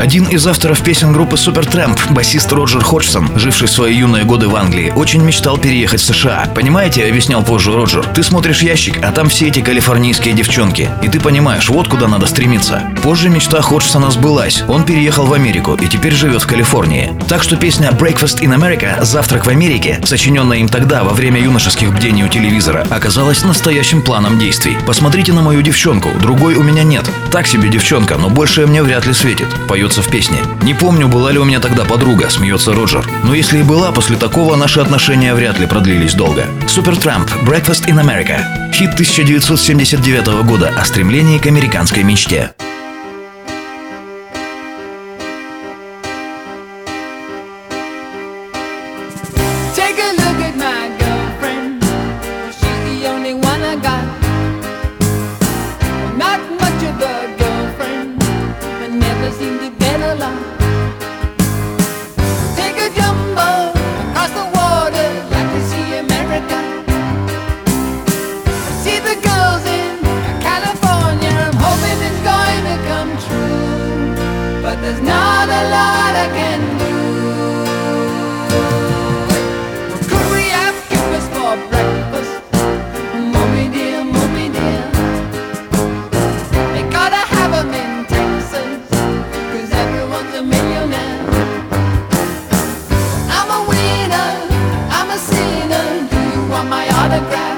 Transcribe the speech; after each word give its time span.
Один 0.00 0.24
из 0.24 0.46
авторов 0.46 0.82
песен 0.82 1.12
группы 1.12 1.36
Supertramp, 1.36 1.98
басист 2.08 2.50
Роджер 2.50 2.82
Ходжсон, 2.82 3.28
живший 3.36 3.68
свои 3.68 3.94
юные 3.94 4.24
годы 4.24 4.48
в 4.48 4.56
Англии, 4.56 4.94
очень 4.96 5.22
мечтал 5.22 5.58
переехать 5.58 6.00
в 6.00 6.04
США. 6.06 6.48
Понимаете, 6.54 7.04
объяснял 7.04 7.42
позже 7.42 7.70
Роджер, 7.70 8.06
ты 8.14 8.22
смотришь 8.22 8.62
ящик, 8.62 8.96
а 9.04 9.12
там 9.12 9.28
все 9.28 9.48
эти 9.48 9.60
калифорнийские 9.60 10.32
девчонки. 10.32 10.88
И 11.02 11.08
ты 11.08 11.20
понимаешь, 11.20 11.68
вот 11.68 11.88
куда 11.88 12.08
надо 12.08 12.24
стремиться. 12.24 12.82
Позже 13.02 13.28
мечта 13.28 13.60
Ходжсона 13.60 14.10
сбылась. 14.10 14.62
Он 14.68 14.84
переехал 14.84 15.26
в 15.26 15.34
Америку 15.34 15.74
и 15.74 15.86
теперь 15.86 16.14
живет 16.14 16.40
в 16.40 16.46
Калифорнии. 16.46 17.12
Так 17.28 17.42
что 17.42 17.58
песня 17.58 17.90
Breakfast 17.90 18.40
in 18.40 18.56
America 18.56 19.04
«Завтрак 19.04 19.44
в 19.44 19.50
Америке», 19.50 20.00
сочиненная 20.06 20.60
им 20.60 20.70
тогда 20.70 21.04
во 21.04 21.12
время 21.12 21.42
юношеских 21.42 21.94
бдений 21.94 22.24
у 22.24 22.28
телевизора, 22.28 22.86
оказалась 22.88 23.44
настоящим 23.44 24.00
планом 24.00 24.38
действий. 24.38 24.78
Посмотрите 24.86 25.34
на 25.34 25.42
мою 25.42 25.60
девчонку, 25.60 26.08
другой 26.22 26.54
у 26.54 26.62
меня 26.62 26.84
нет. 26.84 27.04
Так 27.30 27.46
себе 27.46 27.68
девчонка, 27.68 28.16
но 28.16 28.30
больше 28.30 28.66
мне 28.66 28.82
вряд 28.82 29.04
ли 29.04 29.12
светит. 29.12 29.48
Поет 29.68 29.89
поется 29.90 30.02
в 30.02 30.10
песне. 30.10 30.38
Не 30.62 30.72
помню, 30.72 31.08
была 31.08 31.32
ли 31.32 31.38
у 31.38 31.44
меня 31.44 31.58
тогда 31.58 31.84
подруга, 31.84 32.30
смеется 32.30 32.72
Роджер. 32.72 33.04
Но 33.24 33.34
если 33.34 33.58
и 33.58 33.62
была, 33.62 33.90
после 33.90 34.16
такого 34.16 34.54
наши 34.54 34.78
отношения 34.78 35.34
вряд 35.34 35.58
ли 35.58 35.66
продлились 35.66 36.14
долго. 36.14 36.44
Супертрамп, 36.68 37.28
Breakfast 37.42 37.86
in 37.88 38.00
America. 38.00 38.40
Хит 38.72 38.90
1979 38.90 40.46
года 40.46 40.72
о 40.76 40.84
стремлении 40.84 41.38
к 41.38 41.46
американской 41.46 42.04
мечте. 42.04 42.52
There's 74.90 75.02
not 75.02 75.48
a 75.48 75.62
lot 75.70 76.14
I 76.16 76.26
can 76.38 76.60
do. 76.82 76.94
Could 80.10 80.26
we 80.34 80.44
have 80.58 80.76
for 81.36 81.54
breakfast? 81.70 82.32
Mommy 83.32 83.66
dear, 83.68 84.02
mommy 84.02 84.48
dear. 84.48 84.86
They 86.74 86.82
gotta 86.90 87.22
in 87.72 88.04
everyone's 89.72 90.34
a 90.34 90.42
millionaire. 90.42 91.22
I'm 93.38 93.48
a 93.58 93.60
winner, 93.70 94.30
I'm 94.98 95.08
a 95.10 95.18
sinner. 95.18 95.86
Do 96.10 96.18
you 96.34 96.42
want 96.50 96.68
my 96.68 96.84
autograph? 96.88 97.49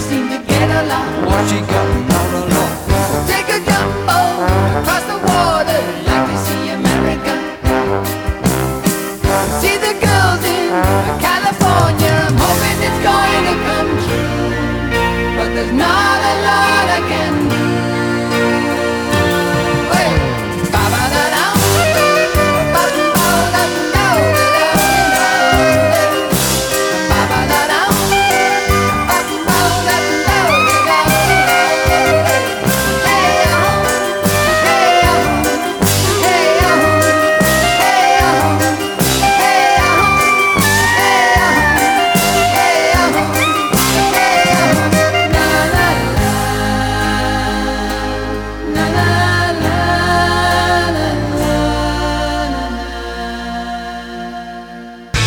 seem 0.00 0.28
to 0.28 0.38
get 0.38 0.70
along. 0.70 1.26
What 1.26 1.48
she 1.48 1.60
got? 1.60 2.39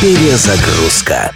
Перезагрузка. 0.04 1.32